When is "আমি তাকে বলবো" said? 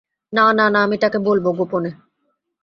0.83-1.49